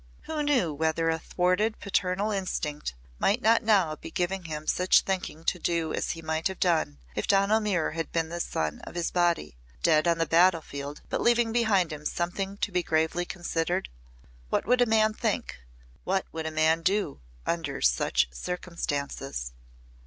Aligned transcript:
Who 0.23 0.41
knew 0.41 0.73
whether 0.73 1.09
a 1.11 1.19
thwarted 1.19 1.79
paternal 1.79 2.31
instinct 2.31 2.95
might 3.19 3.39
not 3.39 3.61
now 3.61 3.95
be 3.95 4.09
giving 4.09 4.45
him 4.45 4.65
such 4.65 5.01
thinking 5.01 5.43
to 5.43 5.59
do 5.59 5.93
as 5.93 6.13
he 6.13 6.23
might 6.23 6.47
have 6.47 6.59
done 6.59 6.97
if 7.13 7.27
Donal 7.27 7.59
Muir 7.59 7.91
had 7.91 8.11
been 8.11 8.29
the 8.29 8.39
son 8.39 8.79
of 8.79 8.95
his 8.95 9.11
body 9.11 9.57
dead 9.83 10.07
on 10.07 10.17
the 10.17 10.25
battlefield 10.25 11.01
but 11.09 11.21
leaving 11.21 11.51
behind 11.51 11.93
him 11.93 12.03
something 12.03 12.57
to 12.61 12.71
be 12.71 12.81
gravely 12.81 13.25
considered? 13.25 13.89
What 14.49 14.65
would 14.65 14.81
a 14.81 14.87
man 14.87 15.13
think 15.13 15.59
what 16.03 16.25
would 16.31 16.47
a 16.47 16.51
man 16.51 16.81
do 16.81 17.21
under 17.45 17.79
such 17.79 18.27
circumstances? 18.31 19.51